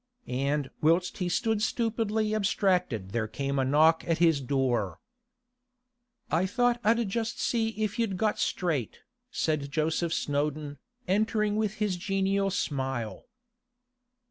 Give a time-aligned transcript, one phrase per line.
[0.25, 4.99] And whilst he stood stupidly abstracted there came a knock at his door.
[6.31, 11.97] 'I thought I'd just see if you'd got straight,' said Joseph Snowdon, entering with his
[11.97, 13.27] genial smile.